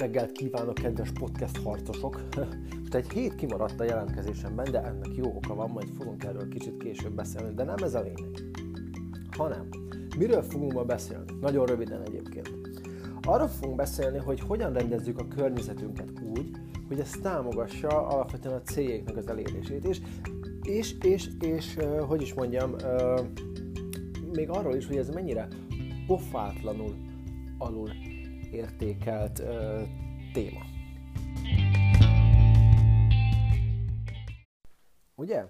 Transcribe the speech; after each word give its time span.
reggelt 0.00 0.32
kívánok, 0.32 0.74
kedves 0.74 1.10
podcast 1.12 1.62
harcosok! 1.62 2.20
Most 2.80 2.94
egy 2.94 3.10
hét 3.10 3.34
kimaradt 3.34 3.80
a 3.80 3.84
jelentkezésemben, 3.84 4.70
de 4.70 4.82
ennek 4.82 5.14
jó 5.14 5.32
oka 5.34 5.54
van, 5.54 5.70
majd 5.70 5.88
fogunk 5.98 6.24
erről 6.24 6.48
kicsit 6.48 6.76
később 6.76 7.12
beszélni, 7.12 7.54
de 7.54 7.64
nem 7.64 7.76
ez 7.82 7.94
a 7.94 8.00
lényeg. 8.00 8.40
Hanem, 9.36 9.68
miről 10.18 10.42
fogunk 10.42 10.72
ma 10.72 10.84
beszélni? 10.84 11.32
Nagyon 11.40 11.66
röviden 11.66 12.02
egyébként. 12.02 12.50
Arról 13.22 13.48
fogunk 13.48 13.76
beszélni, 13.76 14.18
hogy 14.18 14.40
hogyan 14.40 14.72
rendezzük 14.72 15.18
a 15.18 15.28
környezetünket 15.28 16.08
úgy, 16.36 16.50
hogy 16.88 17.00
ez 17.00 17.10
támogassa 17.22 18.06
alapvetően 18.06 18.54
a 18.54 18.62
céljéknak 18.62 19.16
az 19.16 19.28
elérését, 19.28 19.84
és, 19.84 20.00
és, 20.62 20.94
és, 21.02 21.28
és 21.40 21.76
hogy 22.06 22.22
is 22.22 22.34
mondjam, 22.34 22.74
még 24.32 24.50
arról 24.50 24.74
is, 24.74 24.86
hogy 24.86 24.96
ez 24.96 25.08
mennyire 25.08 25.48
pofátlanul 26.06 26.94
alul 27.58 27.90
értékelt 28.52 29.38
ö, 29.38 29.82
téma. 30.32 30.60
Ugye? 35.14 35.44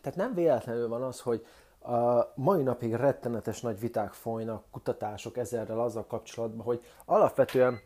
Tehát 0.00 0.18
nem 0.18 0.34
véletlenül 0.34 0.88
van 0.88 1.02
az, 1.02 1.20
hogy 1.20 1.46
a 1.80 2.32
mai 2.34 2.62
napig 2.62 2.94
rettenetes 2.94 3.60
nagy 3.60 3.80
viták 3.80 4.12
folynak, 4.12 4.64
kutatások 4.70 5.36
ezerrel 5.36 5.80
azzal 5.80 6.06
kapcsolatban, 6.06 6.64
hogy 6.64 6.82
alapvetően 7.04 7.78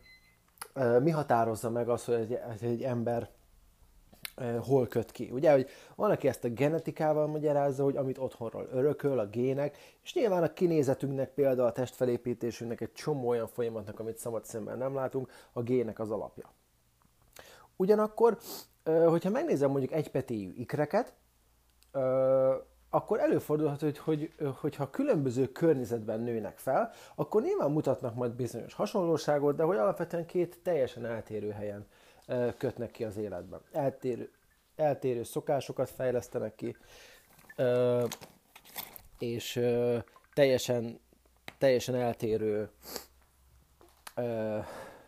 mi 1.01 1.09
határozza 1.11 1.69
meg 1.69 1.89
az, 1.89 2.05
hogy 2.05 2.15
egy, 2.15 2.39
egy 2.61 2.83
ember 2.83 3.29
hol 4.61 4.87
köt 4.87 5.11
ki. 5.11 5.29
Ugye, 5.31 5.51
hogy 5.51 5.69
van, 5.95 6.11
aki 6.11 6.27
ezt 6.27 6.43
a 6.43 6.49
genetikával 6.49 7.27
magyarázza, 7.27 7.83
hogy 7.83 7.97
amit 7.97 8.17
otthonról 8.17 8.67
örököl, 8.71 9.19
a 9.19 9.25
gének, 9.27 9.77
és 10.03 10.13
nyilván 10.13 10.43
a 10.43 10.53
kinézetünknek, 10.53 11.33
például 11.33 11.67
a 11.67 11.71
testfelépítésünknek 11.71 12.81
egy 12.81 12.91
csomó 12.91 13.27
olyan 13.27 13.47
folyamatnak, 13.47 13.99
amit 13.99 14.17
szabad 14.17 14.45
szemben 14.45 14.77
nem 14.77 14.95
látunk, 14.95 15.31
a 15.53 15.61
gének 15.61 15.99
az 15.99 16.11
alapja. 16.11 16.53
Ugyanakkor, 17.75 18.37
hogyha 18.83 19.29
megnézem 19.29 19.71
mondjuk 19.71 19.91
egypetéjű 19.91 20.53
ikreket, 20.55 21.13
akkor 22.89 23.19
előfordulhat, 23.19 23.81
hogy, 23.81 23.97
hogy, 23.97 24.33
hogyha 24.59 24.89
különböző 24.89 25.47
környezetben 25.47 26.19
nőnek 26.19 26.57
fel, 26.57 26.91
akkor 27.15 27.41
nyilván 27.41 27.71
mutatnak 27.71 28.15
majd 28.15 28.31
bizonyos 28.31 28.73
hasonlóságot, 28.73 29.55
de 29.55 29.63
hogy 29.63 29.77
alapvetően 29.77 30.25
két 30.25 30.59
teljesen 30.63 31.05
eltérő 31.05 31.49
helyen 31.49 31.87
kötnek 32.57 32.91
ki 32.91 33.03
az 33.03 33.17
életben. 33.17 33.61
Eltérő, 33.71 34.31
eltérő 34.75 35.23
szokásokat 35.23 35.89
fejlesztenek 35.89 36.55
ki, 36.55 36.75
és 39.19 39.61
teljesen, 40.33 40.99
teljesen 41.57 41.95
eltérő 41.95 42.69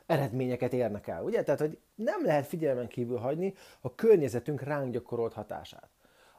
eredményeket 0.06 0.74
érnek 0.74 1.08
el. 1.08 1.24
Ugye? 1.24 1.44
Tehát, 1.44 1.60
hogy 1.60 1.78
nem 1.96 2.26
lehet 2.26 2.46
figyelmen 2.46 2.88
kívül 2.88 3.18
hagyni 3.18 3.54
a 3.82 3.96
környezetünk 3.96 4.62
ránk 4.62 4.92
gyakorolt 4.92 5.34
hatását. 5.34 5.90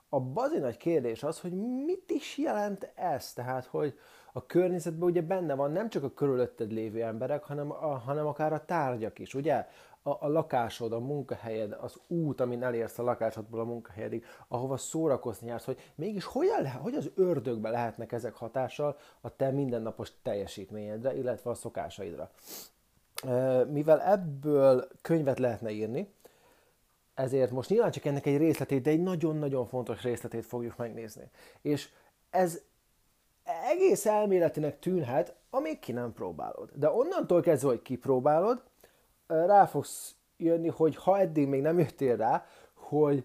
A 0.09 0.20
bazi 0.20 0.59
nagy 0.59 0.77
kérdés 0.77 1.22
az, 1.22 1.41
hogy 1.41 1.53
mit 1.84 2.11
is 2.11 2.39
jelent 2.39 2.92
ez, 2.94 3.33
tehát, 3.33 3.65
hogy 3.65 3.98
a 4.33 4.47
környezetben 4.47 5.09
ugye 5.09 5.22
benne 5.22 5.55
van 5.55 5.72
nem 5.72 5.89
csak 5.89 6.05
a 6.05 6.15
körülötted 6.15 6.72
lévő 6.72 7.03
emberek, 7.03 7.44
hanem, 7.44 7.70
a, 7.70 7.98
hanem 7.98 8.27
akár 8.27 8.53
a 8.53 8.65
tárgyak 8.65 9.19
is, 9.19 9.34
ugye? 9.34 9.67
A, 10.03 10.11
a 10.11 10.29
lakásod, 10.29 10.93
a 10.93 10.98
munkahelyed, 10.98 11.73
az 11.81 11.97
út, 12.06 12.41
amin 12.41 12.62
elérsz 12.62 12.98
a 12.98 13.03
lakásodból 13.03 13.61
a 13.61 13.65
munkahelyedig, 13.65 14.25
ahova 14.48 14.77
szórakozni 14.77 15.48
jársz, 15.48 15.65
hogy 15.65 15.93
mégis 15.95 16.25
hogyan 16.25 16.62
lehet, 16.62 16.81
hogy 16.81 16.95
az 16.95 17.11
ördögbe 17.15 17.70
lehetnek 17.70 18.12
ezek 18.12 18.34
hatással 18.34 18.97
a 19.21 19.37
te 19.37 19.51
mindennapos 19.51 20.12
teljesítményedre, 20.23 21.17
illetve 21.17 21.51
a 21.51 21.55
szokásaidra. 21.55 22.31
Mivel 23.71 24.03
ebből 24.03 24.89
könyvet 25.03 25.39
lehetne 25.39 25.71
írni, 25.71 26.15
ezért 27.15 27.50
most 27.50 27.69
nyilván 27.69 27.91
csak 27.91 28.05
ennek 28.05 28.27
egy 28.27 28.37
részletét, 28.37 28.82
de 28.82 28.91
egy 28.91 29.03
nagyon-nagyon 29.03 29.67
fontos 29.67 30.03
részletét 30.03 30.44
fogjuk 30.44 30.77
megnézni. 30.77 31.31
És 31.62 31.88
ez 32.31 32.61
egész 33.71 34.06
elméletinek 34.06 34.78
tűnhet, 34.78 35.34
amíg 35.50 35.78
ki 35.78 35.93
nem 35.93 36.12
próbálod. 36.12 36.71
De 36.75 36.91
onnantól 36.91 37.41
kezdve, 37.41 37.69
hogy 37.69 37.82
kipróbálod, 37.82 38.62
rá 39.31 39.67
fogsz 39.67 40.15
jönni, 40.37 40.69
hogy 40.69 40.97
ha 40.97 41.19
eddig 41.19 41.49
még 41.49 41.63
nem 41.63 41.79
jöttél 41.79 42.17
rá, 42.17 42.47
hogy, 42.75 43.25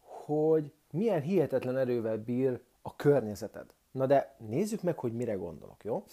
hogy 0.00 0.72
milyen 0.90 1.20
hihetetlen 1.20 1.76
erővel 1.76 2.16
bír 2.16 2.60
a 2.82 2.96
környezeted. 2.96 3.66
Na 3.90 4.06
de 4.06 4.34
nézzük 4.38 4.82
meg, 4.82 4.98
hogy 4.98 5.12
mire 5.12 5.34
gondolok, 5.34 5.84
jó? 5.84 6.04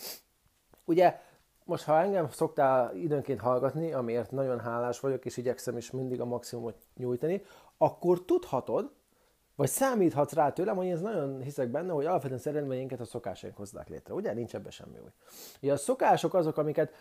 Ugye, 0.86 1.20
most 1.64 1.84
ha 1.84 2.00
engem 2.00 2.30
szoktál 2.30 2.96
időnként 2.96 3.40
hallgatni, 3.40 3.94
amiért 3.94 4.32
nagyon 4.32 4.60
hálás 4.60 5.00
vagyok, 5.00 5.26
és 5.26 5.38
igyekszem 5.38 5.78
is 5.78 5.92
mindig 5.92 6.22
a 6.22 6.26
maximumot 6.26 6.76
nyújtani, 6.98 7.44
akkor 7.78 8.26
tudhatod, 8.26 8.92
vagy 9.56 9.70
számíthatsz 9.70 10.34
rá 10.34 10.52
tőlem, 10.52 10.76
hogy 10.76 10.88
ez 10.88 11.02
nagyon 11.02 11.42
hiszek 11.42 11.68
benne, 11.68 11.92
hogy 11.92 12.06
alapvetően 12.06 12.40
szeretményeinket 12.40 13.00
a 13.00 13.06
szokásaink 13.06 13.58
hozzák 13.58 13.90
létre. 13.90 14.14
Ugye? 14.14 14.34
Nincs 14.34 14.56
ebben 14.56 14.72
semmi 14.72 14.98
új. 14.98 15.10
Ugye 15.62 15.72
a 15.72 15.78
szokások 15.78 16.34
azok, 16.34 16.58
amiket 16.58 16.94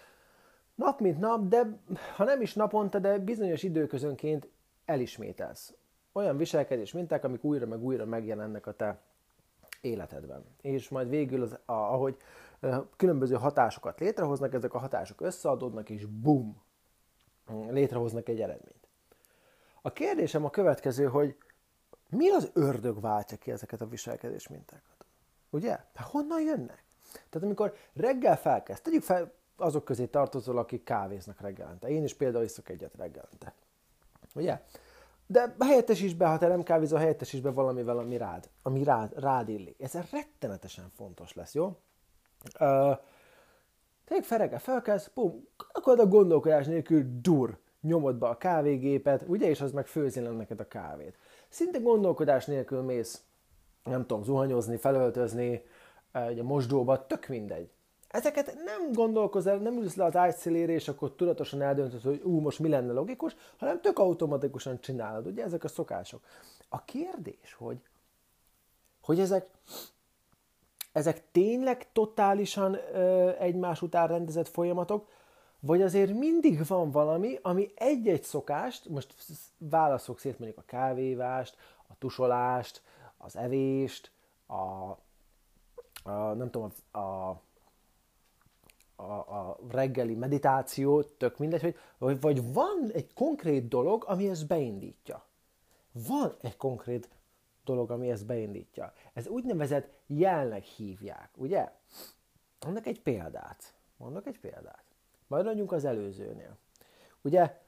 nap 0.75 1.01
mint 1.01 1.19
nap, 1.19 1.49
de 1.49 1.79
ha 2.17 2.25
nem 2.25 2.41
is 2.41 2.55
naponta, 2.55 2.99
de 2.99 3.19
bizonyos 3.19 3.63
időközönként 3.63 4.49
elismételsz. 4.85 5.75
Olyan 6.13 6.37
viselkedés 6.37 6.93
minták, 6.93 7.25
amik 7.25 7.45
újra 7.45 7.67
meg 7.67 7.83
újra 7.83 8.05
megjelennek 8.05 8.67
a 8.67 8.73
te 8.73 9.01
életedben. 9.81 10.45
És 10.61 10.89
majd 10.89 11.09
végül, 11.09 11.43
az, 11.43 11.59
ahogy 11.65 12.17
különböző 12.97 13.35
hatásokat 13.35 14.01
létrehoznak, 14.01 14.55
ezek 14.55 14.75
a 14.75 14.79
hatások 14.79 15.21
összeadódnak, 15.21 15.91
és 15.91 16.07
bum, 16.07 16.63
létrehoznak 17.69 18.29
egy 18.29 18.41
eredményt. 18.41 18.89
A 19.83 19.93
kérdésem 19.93 20.45
a 20.45 20.51
következő, 20.51 21.07
hogy 21.07 21.37
mi 22.09 22.31
az 22.31 22.51
ördög 22.53 23.01
váltja 23.01 23.37
ki 23.37 23.51
ezeket 23.51 23.81
a 23.81 23.87
viselkedés 23.87 24.49
mintákat? 24.49 25.07
Ugye? 25.51 25.71
Hát 25.71 26.07
honnan 26.07 26.41
jönnek? 26.41 26.85
Tehát 27.13 27.47
amikor 27.47 27.75
reggel 27.95 28.37
felkezd, 28.37 28.83
tegyük 28.83 29.03
fel, 29.03 29.33
azok 29.57 29.85
közé 29.85 30.07
tartozol, 30.07 30.59
akik 30.59 30.85
kávéznak 30.85 31.41
reggelente. 31.41 31.89
Én 31.89 32.05
is 32.05 32.15
például 32.15 32.45
iszok 32.45 32.69
egyet 32.69 32.95
reggelente. 32.97 33.55
Ugye? 34.35 34.63
De 35.27 35.55
helyettesíts 35.59 36.15
be, 36.15 36.27
ha 36.27 36.39
te 36.39 36.49
nem 36.49 36.63
kávézol, 36.63 36.99
helyettesíts 36.99 37.43
be 37.43 37.51
valamivel, 37.51 37.99
ami 37.99 38.17
rád, 38.17 38.49
ami 38.63 38.85
rád, 38.85 39.13
rád 39.17 39.49
illik. 39.49 39.83
Ez 39.83 39.99
rettenetesen 40.11 40.91
fontos 40.97 41.35
lesz, 41.35 41.55
jó? 41.55 41.65
Uh, 42.61 42.99
Tényleg 44.05 44.27
felreggel 44.27 44.59
felkelsz, 44.59 45.11
pum, 45.15 45.49
akkor 45.73 46.01
a 46.01 46.07
gondolkodás 46.07 46.67
nélkül 46.67 47.05
dur, 47.21 47.59
nyomod 47.81 48.17
be 48.17 48.27
a 48.27 48.39
kávégépet, 48.39 49.25
ugye, 49.27 49.49
és 49.49 49.61
az 49.61 49.73
meg 49.73 49.87
főzi 49.87 50.21
neked 50.21 50.61
a 50.61 50.69
kávét. 50.69 51.17
Szinte 51.49 51.79
gondolkodás 51.79 52.47
nélkül 52.47 52.83
mész, 52.83 53.23
nem 53.85 54.07
tudom, 54.07 54.23
zuhanyozni, 54.23 54.77
felöltözni, 54.77 55.63
egy 56.13 56.39
a 56.39 56.43
mosdóba, 56.43 57.07
tök 57.07 57.27
mindegy. 57.27 57.71
Ezeket 58.15 58.55
nem 58.65 58.93
gondolkozol, 58.93 59.57
nem 59.57 59.77
ülsz 59.77 59.95
le 59.95 60.05
az 60.05 60.17
ágy 60.17 60.35
szélére, 60.35 60.73
és 60.73 60.89
akkor 60.89 61.13
tudatosan 61.13 61.63
eldöntöd, 61.63 62.03
hogy 62.03 62.21
ú, 62.25 62.41
most 62.41 62.59
mi 62.59 62.69
lenne 62.69 62.93
logikus, 62.93 63.37
hanem 63.59 63.81
tök 63.81 63.99
automatikusan 63.99 64.81
csinálod. 64.81 65.27
Ugye 65.27 65.45
ezek 65.45 65.65
a 65.65 65.69
szokások. 65.69 66.21
A 66.69 66.85
kérdés, 66.85 67.55
hogy, 67.59 67.77
hogy 69.03 69.21
ezek, 69.21 69.47
ezek 70.93 71.23
tényleg 71.33 71.93
totálisan 71.93 72.75
ö, 72.75 73.31
egymás 73.39 73.83
után 73.83 74.07
rendezett 74.07 74.49
folyamatok, 74.49 75.09
vagy 75.61 75.83
azért 75.83 76.13
mindig 76.13 76.67
van 76.67 76.91
valami, 76.91 77.39
ami 77.43 77.71
egy-egy 77.75 78.23
szokást, 78.23 78.89
most 78.89 79.15
válaszok 79.59 80.19
szét 80.19 80.39
mondjuk 80.39 80.61
a 80.61 80.67
kávévást, 80.67 81.57
a 81.89 81.99
tusolást, 81.99 82.83
az 83.17 83.37
evést, 83.37 84.11
a, 84.47 84.55
a 86.11 86.33
nem 86.35 86.51
tudom, 86.51 86.73
a, 86.91 86.99
a 86.99 87.43
a, 88.97 89.13
a 89.13 89.59
reggeli 89.71 90.15
meditáció, 90.15 91.03
tök 91.03 91.39
mindegy, 91.39 91.77
hogy 91.99 92.21
vagy 92.21 92.53
van 92.53 92.91
egy 92.93 93.13
konkrét 93.15 93.69
dolog, 93.69 94.05
ami 94.07 94.29
ezt 94.29 94.47
beindítja. 94.47 95.25
Van 95.93 96.35
egy 96.41 96.57
konkrét 96.57 97.09
dolog, 97.65 97.91
ami 97.91 98.11
ezt 98.11 98.27
beindítja. 98.27 98.93
Ez 99.13 99.27
úgynevezett 99.27 99.93
jelnek 100.07 100.65
hívják, 100.65 101.31
ugye? 101.37 101.73
Mondok 102.65 102.87
egy 102.87 103.01
példát. 103.01 103.75
Mondok 103.97 104.27
egy 104.27 104.41
példát. 104.41 104.85
Majd 105.27 105.47
adjunk 105.47 105.73
az 105.73 105.85
előzőnél. 105.85 106.57
Ugye, 107.23 107.61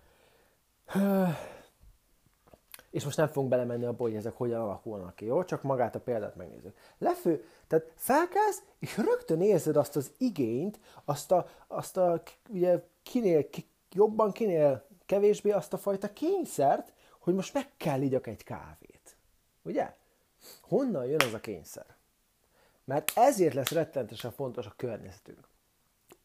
és 2.96 3.04
most 3.04 3.16
nem 3.16 3.28
fogunk 3.28 3.48
belemenni 3.48 3.84
abba, 3.84 4.02
hogy 4.02 4.14
ezek 4.14 4.36
hogyan 4.36 4.60
alakulnak 4.60 5.14
ki, 5.14 5.24
jó? 5.24 5.44
Csak 5.44 5.62
magát 5.62 5.94
a 5.94 6.00
példát 6.00 6.36
megnézzük. 6.36 6.76
Lefő, 6.98 7.44
tehát 7.66 7.92
felkelsz, 7.94 8.62
és 8.78 8.96
rögtön 8.96 9.40
érzed 9.40 9.76
azt 9.76 9.96
az 9.96 10.12
igényt, 10.18 10.80
azt 11.04 11.32
a, 11.32 11.48
azt 11.66 11.96
a 11.96 12.22
ugye, 12.48 12.82
kinél 13.02 13.50
ki, 13.50 13.68
jobban, 13.92 14.32
kinél 14.32 14.86
kevésbé 15.06 15.50
azt 15.50 15.72
a 15.72 15.78
fajta 15.78 16.12
kényszert, 16.12 16.92
hogy 17.18 17.34
most 17.34 17.54
meg 17.54 17.70
kell 17.76 18.00
igyak 18.00 18.26
egy 18.26 18.44
kávét. 18.44 19.16
Ugye? 19.62 19.94
Honnan 20.60 21.06
jön 21.06 21.20
az 21.20 21.34
a 21.34 21.40
kényszer? 21.40 21.96
Mert 22.84 23.12
ezért 23.14 23.54
lesz 23.54 23.70
rettenetesen 23.70 24.30
fontos 24.30 24.66
a 24.66 24.74
környezetünk. 24.76 25.48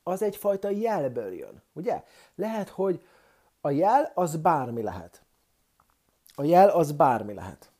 az 0.04 0.22
egyfajta 0.22 0.70
jelből 0.70 1.34
jön, 1.34 1.62
ugye? 1.74 2.04
Lehet, 2.36 2.70
hogy 2.70 3.06
a 3.62 3.70
jel 3.70 4.12
az 4.16 4.36
bármi 4.36 4.82
lehet. 4.82 5.22
A 6.42 6.44
jel 6.44 6.70
az 6.70 6.92
bármi 6.92 7.34
lehet. 7.34 7.72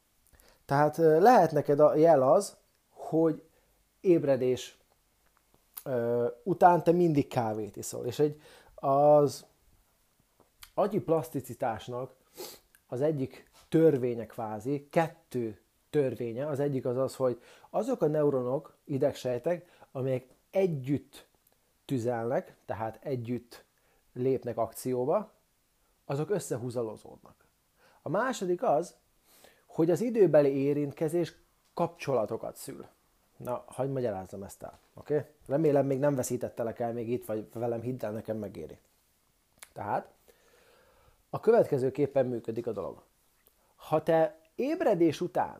Tehát 0.66 0.98
lehet 0.98 1.52
neked 1.52 1.80
a 1.80 1.96
jel 1.96 2.22
az, 2.22 2.58
hogy 2.90 3.44
ébredés 4.02 4.78
ö, 5.84 6.28
után 6.44 6.84
te 6.84 6.92
mindig 6.92 7.28
kávét 7.28 7.76
iszol. 7.76 8.06
És 8.06 8.20
egy, 8.20 8.42
az 8.76 9.46
agyi 10.74 11.00
plaszticitásnak 11.00 12.16
az 12.88 13.02
egyik 13.02 13.50
törvénye 13.70 14.26
kvázi, 14.26 14.88
kettő 14.90 15.62
törvénye, 15.90 16.48
az 16.48 16.60
egyik 16.60 16.86
az 16.86 16.98
az, 16.98 17.16
hogy 17.16 17.42
azok 17.70 18.02
a 18.02 18.08
neuronok, 18.08 18.78
idegsejtek, 18.84 19.66
amelyek 19.92 20.28
együtt 20.52 21.28
tüzelnek, 21.86 22.56
tehát 22.66 23.00
együtt 23.04 23.64
lépnek 24.14 24.58
akcióba, 24.58 25.32
azok 26.06 26.30
összehúzalozódnak. 26.30 27.42
A 28.02 28.10
második 28.10 28.64
az, 28.64 28.96
hogy 29.66 29.90
az 29.90 30.02
időbeli 30.02 30.56
érintkezés 30.56 31.36
kapcsolatokat 31.74 32.56
szül. 32.56 32.86
Na, 33.38 33.64
hagyd 33.68 33.92
magyarázzam 33.92 34.44
ezt 34.44 34.64
el, 34.64 34.80
oké? 34.94 35.16
Okay? 35.16 35.28
Remélem 35.48 35.86
még 35.86 36.00
nem 36.00 36.16
veszítettelek 36.16 36.80
el 36.80 36.94
még 36.94 37.10
itt, 37.10 37.26
vagy 37.26 37.48
velem 37.54 37.82
hidd 37.82 38.06
el, 38.06 38.12
nekem 38.12 38.38
megéri. 38.38 38.78
Tehát, 39.74 40.12
a 41.30 41.40
következőképpen 41.40 42.26
működik 42.26 42.68
a 42.68 42.72
dolog. 42.72 43.02
Ha 43.76 44.04
te 44.04 44.40
ébredés 44.56 45.22
után 45.22 45.60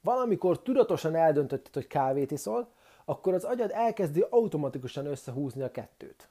valamikor 0.00 0.62
tudatosan 0.62 1.14
eldöntötted, 1.14 1.74
hogy 1.74 1.86
kávét 1.86 2.30
iszol, 2.30 2.68
akkor 3.04 3.34
az 3.34 3.44
agyad 3.44 3.70
elkezdi 3.70 4.24
automatikusan 4.30 5.06
összehúzni 5.06 5.62
a 5.62 5.70
kettőt. 5.70 6.28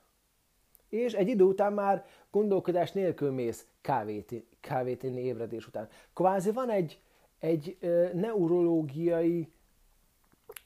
És 0.89 1.13
egy 1.13 1.27
idő 1.27 1.43
után 1.43 1.73
már 1.73 2.05
gondolkodás 2.31 2.91
nélkül 2.91 3.31
mész 3.31 3.65
kávét, 3.81 4.31
kávét 4.61 5.03
inni 5.03 5.21
ébredés 5.21 5.67
után. 5.67 5.87
Kvázi 6.13 6.51
van 6.51 6.69
egy, 6.69 6.99
egy 7.39 7.77
neurológiai 8.13 9.51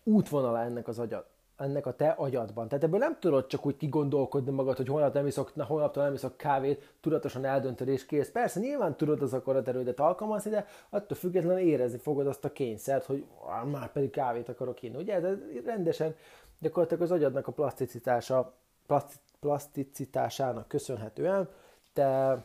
útvonala 0.03 0.59
ennek 0.59 0.87
az 0.87 0.99
agyad, 0.99 1.25
ennek 1.57 1.85
a 1.85 1.95
te 1.95 2.09
agyadban. 2.09 2.67
Tehát 2.67 2.83
ebből 2.83 2.99
nem 2.99 3.17
tudod 3.19 3.47
csak 3.47 3.65
úgy 3.65 3.77
kigondolkodni 3.77 4.51
magad, 4.51 4.77
hogy 4.77 4.87
holnap 4.87 5.13
nem 5.13 5.27
iszok, 5.27 5.55
na, 5.55 5.63
holnaptól 5.63 6.03
nem 6.03 6.13
iszok 6.13 6.37
kávét, 6.37 6.93
tudatosan 7.01 7.45
eldöntöd 7.45 7.87
és 7.87 8.05
kész. 8.05 8.31
Persze 8.31 8.59
nyilván 8.59 8.97
tudod 8.97 9.21
az 9.21 9.41
erődet 9.65 9.99
alkalmazni, 9.99 10.49
de 10.49 10.65
attól 10.89 11.17
függetlenül 11.17 11.67
érezni 11.67 11.97
fogod 11.97 12.27
azt 12.27 12.45
a 12.45 12.51
kényszert, 12.51 13.05
hogy 13.05 13.25
már 13.71 13.91
pedig 13.91 14.09
kávét 14.09 14.49
akarok 14.49 14.81
inni. 14.81 14.97
Ugye? 14.97 15.19
De 15.19 15.37
rendesen 15.65 16.15
gyakorlatilag 16.59 17.03
az 17.03 17.11
agyadnak 17.11 17.47
a 17.47 17.51
plaszticitása, 17.51 18.53
plaszt, 18.87 19.19
plaszticitásának 19.39 20.67
köszönhetően 20.67 21.49
te 21.93 22.37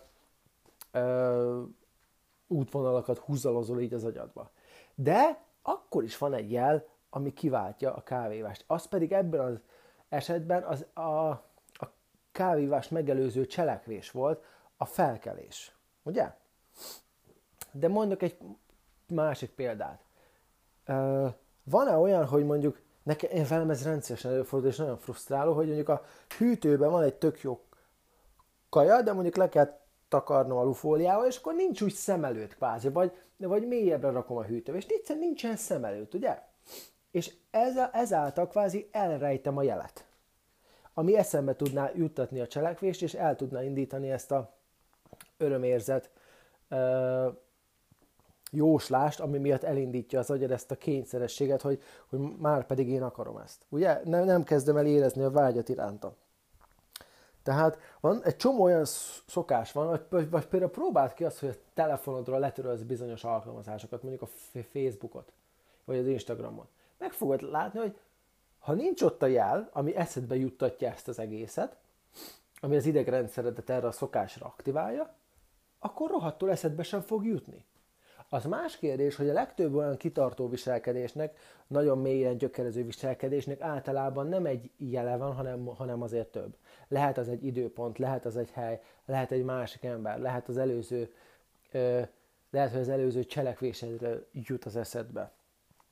ö, 0.91 1.63
útvonalakat 2.47 3.19
húzalozol 3.19 3.81
így 3.81 3.95
az 3.95 4.05
agyadba. 4.05 4.51
De 4.95 5.45
akkor 5.63 6.05
is 6.05 6.19
van 6.19 6.35
egy 6.35 6.53
jel, 6.53 6.87
ami 7.11 7.33
kiváltja 7.33 7.95
a 7.95 8.03
kávévást. 8.03 8.65
Az 8.67 8.87
pedig 8.87 9.13
ebben 9.13 9.41
az 9.41 9.61
esetben 10.09 10.63
az 10.63 10.87
a, 10.93 11.29
a 11.73 11.93
kávévást 12.33 12.91
megelőző 12.91 13.47
cselekvés 13.47 14.11
volt, 14.11 14.45
a 14.77 14.85
felkelés. 14.85 15.75
Ugye? 16.03 16.35
De 17.73 17.89
mondok 17.89 18.23
egy 18.23 18.39
másik 19.09 19.51
példát. 19.51 20.03
Van-e 21.65 21.97
olyan, 21.97 22.27
hogy 22.27 22.45
mondjuk, 22.45 22.81
nekem, 23.03 23.31
én 23.31 23.47
velem 23.49 23.71
ez 23.71 23.85
rendszeresen 23.85 24.31
előfordul, 24.31 24.69
és 24.69 24.77
nagyon 24.77 24.99
frusztráló, 24.99 25.53
hogy 25.53 25.67
mondjuk 25.67 25.89
a 25.89 26.05
hűtőben 26.39 26.91
van 26.91 27.03
egy 27.03 27.15
tök 27.15 27.41
jó 27.41 27.65
kaja, 28.69 29.03
de 29.03 29.13
mondjuk 29.13 29.37
le 29.37 29.49
kell 29.49 29.79
takarnom 30.11 30.59
a 30.59 30.63
lufóliával, 30.63 31.27
és 31.27 31.37
akkor 31.37 31.55
nincs 31.55 31.83
úgy 31.83 31.93
szem 31.93 32.25
előtt 32.25 32.55
kvázi, 32.55 32.89
vagy, 32.89 33.13
vagy 33.37 33.67
mélyebbre 33.67 34.11
rakom 34.11 34.37
a 34.37 34.45
hűtőbe, 34.45 34.79
és 34.79 34.87
egyszerűen 34.87 35.25
nincsen 35.25 35.57
szem 35.57 35.85
előtt, 35.85 36.15
ugye? 36.15 36.39
és 37.11 37.33
ezáltal 37.93 38.49
kvázi 38.49 38.89
elrejtem 38.91 39.57
a 39.57 39.63
jelet, 39.63 40.05
ami 40.95 41.17
eszembe 41.17 41.57
tudná 41.57 41.91
juttatni 41.95 42.41
a 42.41 42.47
cselekvést, 42.47 43.03
és 43.03 43.15
el 43.15 43.37
tudná 43.37 43.63
indítani 43.63 44.11
ezt 44.11 44.31
a 44.31 44.53
örömérzet 45.37 46.11
ö, 46.69 47.29
jóslást, 48.51 49.21
ami 49.21 49.39
miatt 49.39 49.63
elindítja 49.63 50.19
az 50.19 50.31
agyad 50.31 50.51
ezt 50.51 50.71
a 50.71 50.77
kényszerességet, 50.77 51.63
hogy, 51.63 51.83
hogy 52.09 52.19
már 52.39 52.67
pedig 52.67 52.89
én 52.89 53.03
akarom 53.03 53.37
ezt. 53.37 53.65
Ugye? 53.69 54.01
Nem, 54.05 54.25
nem 54.25 54.43
kezdem 54.43 54.77
el 54.77 54.87
érezni 54.87 55.23
a 55.23 55.31
vágyat 55.31 55.69
iránta. 55.69 56.15
Tehát 57.43 57.79
van 58.01 58.23
egy 58.25 58.37
csomó 58.37 58.63
olyan 58.63 58.85
szokás 59.27 59.73
van, 59.73 60.01
vagy, 60.09 60.31
vagy 60.31 60.47
például 60.47 60.71
próbáld 60.71 61.15
ki 61.15 61.25
azt, 61.25 61.39
hogy 61.39 61.49
a 61.49 61.71
telefonodról 61.75 62.39
letörölsz 62.39 62.81
bizonyos 62.81 63.25
alkalmazásokat, 63.25 64.03
mondjuk 64.03 64.23
a 64.23 64.61
Facebookot, 64.73 65.33
vagy 65.85 65.99
az 65.99 66.07
Instagramot 66.07 66.69
meg 67.01 67.13
fogod 67.13 67.43
látni, 67.43 67.79
hogy 67.79 67.99
ha 68.59 68.73
nincs 68.73 69.03
ott 69.03 69.23
a 69.23 69.27
jel, 69.27 69.71
ami 69.73 69.97
eszedbe 69.97 70.37
juttatja 70.37 70.89
ezt 70.89 71.09
az 71.09 71.19
egészet, 71.19 71.77
ami 72.61 72.77
az 72.77 72.87
idegrendszeredet 72.87 73.71
erre 73.71 73.87
a 73.87 73.93
szokásra 73.93 74.47
aktiválja, 74.47 75.15
akkor 75.79 76.11
rohadtul 76.11 76.51
eszedbe 76.51 76.83
sem 76.83 77.01
fog 77.01 77.25
jutni. 77.25 77.65
Az 78.33 78.45
más 78.45 78.77
kérdés, 78.77 79.17
hogy 79.17 79.29
a 79.29 79.33
legtöbb 79.33 79.75
olyan 79.75 79.97
kitartó 79.97 80.49
viselkedésnek, 80.49 81.39
nagyon 81.67 81.99
mélyen 81.99 82.39
gyökerező 82.39 82.85
viselkedésnek 82.85 83.61
általában 83.61 84.27
nem 84.27 84.47
egy 84.47 84.71
jele 84.77 85.17
van, 85.17 85.35
hanem, 85.35 85.67
hanem 85.67 86.03
azért 86.03 86.29
több. 86.29 86.57
Lehet 86.89 87.19
az 87.19 87.29
egy 87.29 87.45
időpont, 87.45 87.99
lehet 87.99 88.25
az 88.25 88.37
egy 88.37 88.51
hely, 88.51 88.81
lehet 89.05 89.33
egy 89.33 89.45
másik 89.45 89.85
ember, 89.85 90.19
lehet 90.19 90.49
az 90.49 90.57
előző, 90.57 91.15
lehet, 92.51 92.71
hogy 92.71 92.81
az 92.81 92.89
előző 92.89 93.25
cselekvésedre 93.25 94.25
jut 94.33 94.65
az 94.65 94.77
eszedbe. 94.77 95.33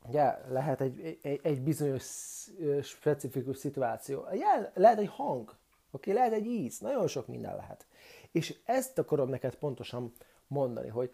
Ugye, 0.07 0.37
lehet 0.47 0.81
egy, 0.81 1.19
egy, 1.21 1.39
egy 1.43 1.61
bizonyos 1.61 2.03
specifikus 2.81 3.57
szituáció. 3.57 4.25
Ugye, 4.31 4.71
lehet 4.73 4.99
egy 4.99 5.09
hang, 5.09 5.55
oké, 5.91 6.11
lehet 6.11 6.33
egy 6.33 6.45
íz, 6.45 6.79
nagyon 6.79 7.07
sok 7.07 7.27
minden 7.27 7.55
lehet. 7.55 7.85
És 8.31 8.57
ezt 8.65 8.97
akarom 8.97 9.29
neked 9.29 9.55
pontosan 9.55 10.13
mondani, 10.47 10.87
hogy, 10.87 11.13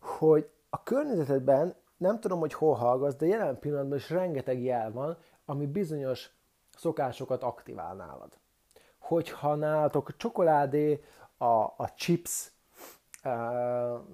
hogy 0.00 0.50
a 0.70 0.82
környezetedben 0.82 1.74
nem 1.96 2.20
tudom, 2.20 2.38
hogy 2.38 2.52
hol 2.52 2.74
hallgatsz, 2.74 3.16
de 3.16 3.26
jelen 3.26 3.58
pillanatban 3.58 3.98
is 3.98 4.10
rengeteg 4.10 4.62
jel 4.62 4.92
van, 4.92 5.16
ami 5.44 5.66
bizonyos 5.66 6.30
szokásokat 6.76 7.42
aktivál 7.42 7.94
nálad. 7.94 8.38
Hogyha 8.98 9.54
nálatok 9.54 10.16
csokoládé, 10.16 11.02
a, 11.36 11.62
a 11.62 11.92
chips, 11.96 12.52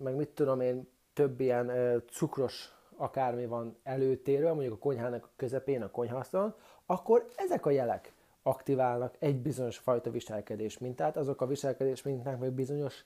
meg 0.02 0.14
mit 0.14 0.28
tudom 0.28 0.61
én, 0.61 0.88
több 1.12 1.40
ilyen 1.40 2.02
cukros 2.11 2.75
akármi 2.97 3.47
van 3.47 3.76
előtérve, 3.83 4.52
mondjuk 4.52 4.75
a 4.75 4.78
konyhának 4.78 5.25
a 5.25 5.30
közepén, 5.37 5.83
a 5.83 5.90
konyhasztalon, 5.90 6.54
akkor 6.87 7.28
ezek 7.37 7.66
a 7.66 7.71
jelek 7.71 8.12
aktiválnak 8.42 9.14
egy 9.18 9.37
bizonyos 9.37 9.78
fajta 9.78 10.11
viselkedés 10.11 10.78
mintát, 10.78 11.16
azok 11.16 11.40
a 11.40 11.47
viselkedés 11.47 12.02
minták 12.02 12.38
meg 12.38 12.52
bizonyos 12.52 13.04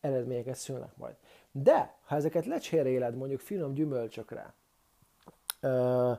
eredményeket 0.00 0.54
szülnek 0.54 0.96
majd. 0.96 1.14
De, 1.56 1.94
ha 2.04 2.16
ezeket 2.16 2.46
lecseréled 2.46 3.16
mondjuk 3.16 3.40
finom 3.40 3.74
gyümölcsökre, 3.74 4.54
ö, 5.60 6.12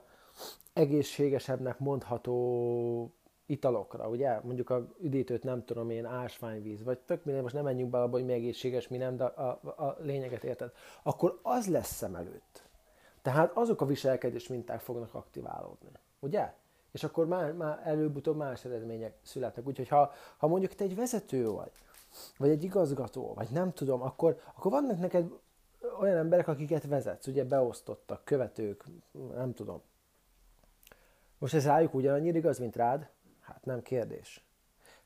egészségesebbnek 0.73 1.79
mondható 1.79 3.13
italokra, 3.45 4.09
ugye? 4.09 4.39
Mondjuk 4.43 4.69
a 4.69 4.87
üdítőt 4.99 5.43
nem 5.43 5.65
tudom 5.65 5.89
én, 5.89 6.05
ásványvíz, 6.05 6.83
vagy 6.83 6.99
tök 6.99 7.23
minden, 7.23 7.43
most 7.43 7.55
nem 7.55 7.63
menjünk 7.63 7.89
bele 7.89 8.03
abba, 8.03 8.15
hogy 8.15 8.25
mi 8.25 8.33
egészséges, 8.33 8.87
mi 8.87 8.97
nem, 8.97 9.17
de 9.17 9.23
a, 9.23 9.59
a, 9.63 9.83
a 9.83 9.97
lényeget 9.99 10.43
érted. 10.43 10.71
Akkor 11.03 11.39
az 11.41 11.67
lesz 11.67 11.93
szem 11.93 12.15
előtt. 12.15 12.63
Tehát 13.21 13.51
azok 13.53 13.81
a 13.81 13.85
viselkedés 13.85 14.47
minták 14.47 14.79
fognak 14.79 15.13
aktiválódni. 15.13 15.89
Ugye? 16.19 16.53
És 16.91 17.03
akkor 17.03 17.27
már, 17.27 17.53
már 17.53 17.81
előbb-utóbb 17.83 18.37
más 18.37 18.65
eredmények 18.65 19.17
születnek. 19.21 19.67
Úgyhogy 19.67 19.87
ha, 19.87 20.11
ha 20.37 20.47
mondjuk 20.47 20.73
te 20.73 20.83
egy 20.83 20.95
vezető 20.95 21.49
vagy, 21.49 21.71
vagy 22.37 22.49
egy 22.49 22.63
igazgató, 22.63 23.33
vagy 23.33 23.47
nem 23.51 23.73
tudom, 23.73 24.01
akkor, 24.01 24.39
akkor 24.55 24.71
vannak 24.71 24.99
neked 24.99 25.29
olyan 25.99 26.17
emberek, 26.17 26.47
akiket 26.47 26.87
vezetsz, 26.87 27.27
ugye 27.27 27.43
beosztottak, 27.43 28.25
követők, 28.25 28.85
nem 29.33 29.53
tudom. 29.53 29.81
Most 31.37 31.53
ez 31.53 31.65
rájuk 31.65 31.93
ugyanannyira 31.93 32.37
igaz, 32.37 32.59
mint 32.59 32.75
rád? 32.75 33.09
Hát 33.39 33.65
nem 33.65 33.81
kérdés. 33.81 34.45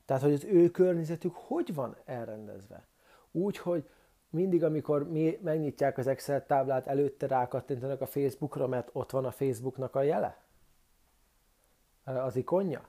Tehát, 0.04 0.22
hogy 0.22 0.32
az 0.32 0.44
ő 0.44 0.70
környezetük 0.70 1.34
hogy 1.34 1.74
van 1.74 1.96
elrendezve? 2.04 2.86
Úgy, 3.30 3.56
hogy 3.58 3.88
mindig, 4.30 4.64
amikor 4.64 5.08
mi 5.08 5.38
megnyitják 5.42 5.98
az 5.98 6.06
Excel 6.06 6.46
táblát, 6.46 6.86
előtte 6.86 7.26
rákattintanak 7.26 8.00
a 8.00 8.06
Facebookra, 8.06 8.66
mert 8.66 8.88
ott 8.92 9.10
van 9.10 9.24
a 9.24 9.30
Facebooknak 9.30 9.94
a 9.94 10.02
jele? 10.02 10.42
Az 12.04 12.36
ikonja? 12.36 12.88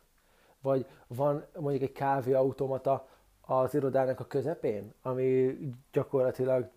Vagy 0.61 0.85
van 1.07 1.45
mondjuk 1.59 1.83
egy 1.83 1.91
kávéautomata 1.91 3.07
az 3.41 3.73
irodának 3.73 4.19
a 4.19 4.27
közepén, 4.27 4.93
ami 5.01 5.57
gyakorlatilag 5.91 6.69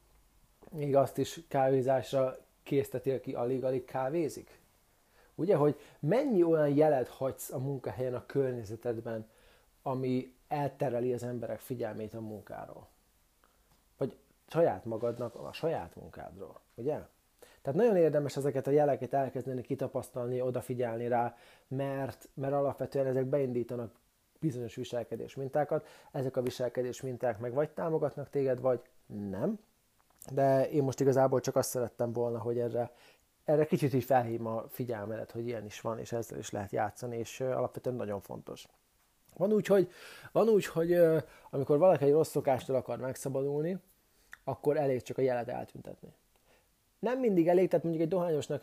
még 0.70 0.96
azt 0.96 1.18
is 1.18 1.40
kávézásra 1.48 2.36
készteti, 2.62 3.10
aki 3.10 3.34
alig-alig 3.34 3.84
kávézik? 3.84 4.62
Ugye, 5.34 5.56
hogy 5.56 5.76
mennyi 6.00 6.42
olyan 6.42 6.68
jelet 6.68 7.08
hagysz 7.08 7.50
a 7.50 7.58
munkahelyen, 7.58 8.14
a 8.14 8.26
környezetedben, 8.26 9.28
ami 9.82 10.34
eltereli 10.48 11.12
az 11.12 11.22
emberek 11.22 11.60
figyelmét 11.60 12.14
a 12.14 12.20
munkáról. 12.20 12.88
Vagy 13.96 14.16
saját 14.48 14.84
magadnak 14.84 15.34
a 15.34 15.52
saját 15.52 15.96
munkádról, 15.96 16.60
ugye? 16.74 16.98
Tehát 17.62 17.78
nagyon 17.78 17.96
érdemes 17.96 18.36
ezeket 18.36 18.66
a 18.66 18.70
jeleket 18.70 19.12
elkezdeni 19.12 19.62
kitapasztalni, 19.62 20.40
odafigyelni 20.40 21.08
rá, 21.08 21.36
mert, 21.68 22.28
mert 22.34 22.52
alapvetően 22.52 23.06
ezek 23.06 23.24
beindítanak 23.24 23.92
bizonyos 24.44 24.74
viselkedés 24.74 25.34
mintákat, 25.34 25.86
ezek 26.12 26.36
a 26.36 26.42
viselkedés 26.42 27.00
minták 27.00 27.38
meg 27.38 27.52
vagy 27.52 27.70
támogatnak 27.70 28.30
téged, 28.30 28.60
vagy 28.60 28.80
nem. 29.30 29.58
De 30.32 30.70
én 30.70 30.82
most 30.82 31.00
igazából 31.00 31.40
csak 31.40 31.56
azt 31.56 31.68
szerettem 31.68 32.12
volna, 32.12 32.38
hogy 32.38 32.58
erre, 32.58 32.92
erre 33.44 33.64
kicsit 33.64 33.94
így 33.94 34.04
felhívom 34.04 34.46
a 34.46 34.64
figyelmedet, 34.68 35.30
hogy 35.30 35.46
ilyen 35.46 35.64
is 35.64 35.80
van, 35.80 35.98
és 35.98 36.12
ezzel 36.12 36.38
is 36.38 36.50
lehet 36.50 36.72
játszani, 36.72 37.18
és 37.18 37.40
alapvetően 37.40 37.96
nagyon 37.96 38.20
fontos. 38.20 38.66
Van 39.36 39.52
úgy, 39.52 39.66
hogy, 39.66 39.90
van 40.32 40.48
úgy, 40.48 40.66
hogy 40.66 41.00
amikor 41.50 41.78
valaki 41.78 42.04
egy 42.04 42.12
rossz 42.12 42.30
szokástól 42.30 42.76
akar 42.76 42.98
megszabadulni, 42.98 43.78
akkor 44.44 44.76
elég 44.76 45.02
csak 45.02 45.18
a 45.18 45.22
jelet 45.22 45.48
eltüntetni. 45.48 46.12
Nem 46.98 47.18
mindig 47.18 47.48
elég, 47.48 47.68
tehát 47.68 47.84
mondjuk 47.84 48.04
egy 48.04 48.10
dohányosnak 48.10 48.62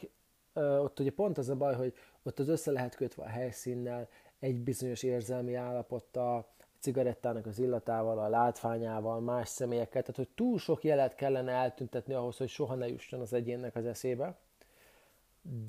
ott 0.54 1.00
ugye 1.00 1.12
pont 1.12 1.38
az 1.38 1.50
a 1.50 1.56
baj, 1.56 1.76
hogy 1.76 1.94
ott 2.24 2.40
az 2.40 2.48
össze 2.48 2.72
lehet 2.72 2.96
kötve 2.96 3.24
a 3.24 3.28
helyszínnel, 3.28 4.08
egy 4.42 4.60
bizonyos 4.60 5.04
érzelmi 5.04 5.56
állapottal, 5.56 6.48
cigarettának 6.80 7.46
az 7.46 7.60
illatával, 7.60 8.20
a 8.20 8.28
látványával, 8.28 9.20
más 9.20 9.50
személyekkel, 9.50 10.02
tehát 10.02 10.16
hogy 10.16 10.30
túl 10.36 10.60
sok 10.60 10.84
jelet 10.84 11.16
kellene 11.16 11.52
eltüntetni 11.52 12.14
ahhoz, 12.14 12.38
hogy 12.38 12.50
soha 12.50 12.76
ne 12.76 12.88
jusson 12.88 13.20
az 13.20 13.34
egyénnek 13.34 13.76
az 13.76 13.86
eszébe. 13.86 14.38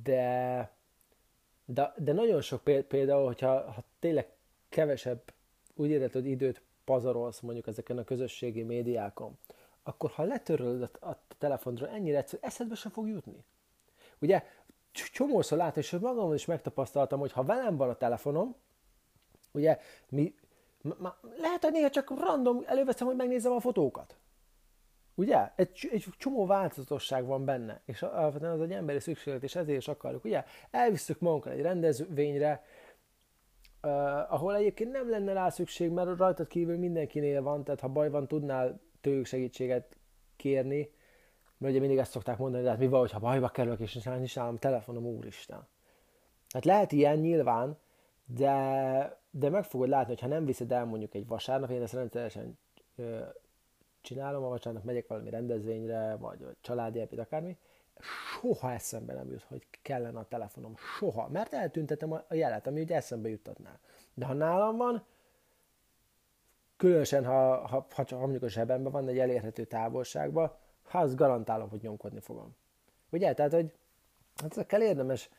De, 0.03 0.71
de, 1.65 1.93
de 1.97 2.13
nagyon 2.13 2.41
sok 2.41 2.63
például, 2.89 3.25
hogyha 3.25 3.71
ha 3.71 3.85
tényleg 3.99 4.29
kevesebb, 4.69 5.33
úgy 5.75 6.09
hogy 6.13 6.27
időt 6.27 6.63
pazarolsz 6.85 7.41
mondjuk 7.41 7.67
ezeken 7.67 7.99
a 7.99 8.05
közösségi 8.05 8.63
médiákon, 8.63 9.39
akkor 9.83 10.11
ha 10.11 10.23
letörölöd 10.23 10.83
a, 11.01 11.09
a 11.09 11.23
telefonról, 11.39 11.89
ennyire 11.89 12.19
egyszerű, 12.19 12.43
eszedbe 12.43 12.75
se 12.75 12.89
fog 12.89 13.09
jutni. 13.09 13.45
Ugye 14.19 14.43
csomószor 14.93 15.59
látom, 15.59 15.83
és 15.83 15.91
magamon 15.91 16.35
is 16.35 16.45
megtapasztaltam, 16.45 17.21
hogy 17.21 17.33
ha 17.33 17.43
velem 17.43 17.77
van 17.77 17.89
a 17.89 17.97
telefonom, 17.97 18.57
ugye 19.53 19.79
mi, 20.09 20.35
ma, 20.99 21.17
lehet, 21.37 21.63
hogy 21.63 21.73
néha 21.73 21.91
csak 21.91 22.21
random 22.21 22.63
előveszem, 22.67 23.07
hogy 23.07 23.17
megnézem 23.17 23.53
a 23.53 23.61
fotókat. 23.61 24.17
Ugye? 25.15 25.51
Egy, 25.57 25.89
egy 25.93 26.05
csomó 26.19 26.47
változatosság 26.47 27.27
van 27.27 27.45
benne, 27.45 27.81
és 27.85 28.03
alapvetően 28.03 28.53
az 28.53 28.61
egy 28.61 28.73
emberi 28.73 29.01
szükséglet, 29.01 29.43
és 29.43 29.55
ezért 29.55 29.79
is 29.79 29.89
akarjuk. 29.89 30.25
Ugye? 30.25 30.45
Elviszük 30.71 31.21
magunkat 31.21 31.53
egy 31.53 31.61
rendezvényre, 31.61 32.65
uh, 33.83 34.33
ahol 34.33 34.57
egyébként 34.57 34.93
nem 34.93 35.11
lenne 35.11 35.33
rá 35.33 35.49
szükség, 35.49 35.91
mert 35.91 36.19
rajtad 36.19 36.47
kívül 36.47 36.79
mindenkinél 36.79 37.43
van, 37.43 37.65
tehát 37.65 37.81
ha 37.81 37.89
baj 37.89 38.11
van, 38.11 38.29
tudnál 38.29 38.81
tőlük 39.01 39.27
segítséget 39.27 39.97
kérni, 40.37 40.91
mert 41.63 41.75
ugye 41.75 41.81
mindig 41.81 41.99
ezt 41.99 42.11
szokták 42.11 42.39
mondani, 42.39 42.63
de 42.63 42.71
hát 42.71 42.79
mi 42.79 42.89
van, 42.89 43.09
ha 43.09 43.19
bajba 43.19 43.49
kerülök, 43.49 43.81
és 43.81 43.95
nincs 43.95 44.37
nálam 44.37 44.59
telefonom, 44.59 45.05
úristen. 45.05 45.67
Hát 46.49 46.65
lehet 46.65 46.93
ilyen 46.93 47.19
nyilván, 47.19 47.79
de, 48.25 49.21
de 49.31 49.49
meg 49.49 49.65
fogod 49.65 49.89
látni, 49.89 50.09
hogy 50.09 50.21
ha 50.21 50.27
nem 50.27 50.45
viszed 50.45 50.73
el 50.73 50.85
mondjuk 50.85 51.15
egy 51.15 51.27
vasárnap, 51.27 51.71
én 51.71 51.83
ezt 51.83 51.93
rendszeresen 51.93 52.59
ö, 52.97 53.21
csinálom, 54.01 54.45
a 54.45 54.49
vasárnap 54.49 54.85
megyek 54.85 55.07
valami 55.07 55.31
rendezvényre, 55.31 56.17
vagy, 56.17 56.45
vagy 56.45 56.57
családi 56.61 57.01
epid, 57.01 57.19
akármi, 57.19 57.57
soha 58.01 58.73
eszembe 58.73 59.15
nem 59.15 59.31
jut, 59.31 59.43
hogy 59.43 59.67
kellene 59.83 60.19
a 60.19 60.27
telefonom. 60.29 60.75
Soha. 60.77 61.29
Mert 61.29 61.53
eltüntetem 61.53 62.13
a 62.13 62.25
jelet, 62.31 62.67
ami 62.67 62.81
ugye 62.81 62.97
eszembe 62.97 63.29
juttatná. 63.29 63.79
De 64.15 64.27
ha 64.27 64.33
nálam 64.33 64.77
van, 64.77 65.05
különösen 66.77 67.25
ha, 67.25 67.67
ha, 67.67 67.87
ha 67.91 68.05
csak 68.05 68.19
mondjuk 68.19 68.43
a 68.43 68.49
zsebemben 68.49 68.93
van 68.93 69.09
egy 69.09 69.19
elérhető 69.19 69.65
távolságban, 69.65 70.53
ha 70.93 70.99
azt 70.99 71.17
garantálom, 71.17 71.69
hogy 71.69 71.81
nyomkodni 71.83 72.21
fogom. 72.21 72.57
Ugye? 73.11 73.35
Tehát, 73.35 73.53
hogy 73.53 73.73
hát 74.37 74.51
ezekkel 74.51 74.83
érdemes 74.83 75.31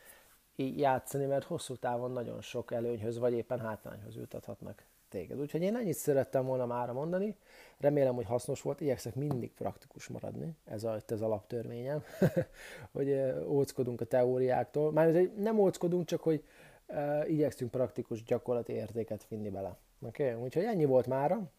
játszani, 0.55 1.25
mert 1.25 1.45
hosszú 1.45 1.75
távon 1.75 2.11
nagyon 2.11 2.41
sok 2.41 2.71
előnyhöz, 2.71 3.17
vagy 3.17 3.33
éppen 3.33 3.59
hátrányhoz 3.59 4.15
jutathatnak 4.15 4.83
téged. 5.09 5.39
Úgyhogy 5.39 5.61
én 5.61 5.75
ennyit 5.75 5.95
szerettem 5.95 6.45
volna 6.45 6.65
már 6.65 6.91
mondani. 6.91 7.35
Remélem, 7.77 8.15
hogy 8.15 8.25
hasznos 8.25 8.61
volt. 8.61 8.81
Igyekszek 8.81 9.15
mindig 9.15 9.51
praktikus 9.51 10.07
maradni. 10.07 10.55
Ez, 10.65 10.83
a, 10.83 10.97
ez 11.07 11.21
alaptörvényem, 11.21 12.03
hogy 12.95 13.33
óckodunk 13.45 14.01
a 14.01 14.05
teóriáktól. 14.05 14.91
Már 14.91 15.29
nem 15.37 15.59
óckodunk, 15.59 16.05
csak 16.05 16.21
hogy 16.21 16.43
uh, 16.87 17.29
igyekszünk 17.29 17.71
praktikus 17.71 18.23
gyakorlati 18.23 18.73
értéket 18.73 19.25
vinni 19.27 19.49
bele. 19.49 19.77
Oké? 20.01 20.29
Okay? 20.29 20.43
Úgyhogy 20.43 20.63
ennyi 20.63 20.85
volt 20.85 21.07
mára. 21.07 21.51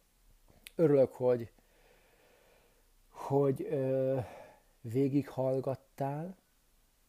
Örülök, 0.76 1.12
hogy 1.12 1.50
hogy 3.26 3.66
ö, 3.70 4.18
végighallgattál, 4.80 6.36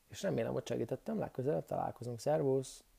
és 0.10 0.22
remélem, 0.22 0.54
hogy 0.54 0.68
segítettem, 0.68 1.20
legközelebb 1.20 1.66
találkozunk. 1.66 2.20
Szervusz! 2.20 2.86